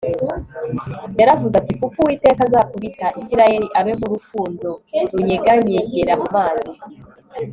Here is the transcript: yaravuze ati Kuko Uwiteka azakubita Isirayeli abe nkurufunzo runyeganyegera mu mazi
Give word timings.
yaravuze 1.19 1.55
ati 1.57 1.73
Kuko 1.79 1.97
Uwiteka 2.03 2.41
azakubita 2.47 3.05
Isirayeli 3.19 3.67
abe 3.79 3.91
nkurufunzo 3.97 4.69
runyeganyegera 5.13 6.13
mu 6.21 6.27
mazi 6.35 6.73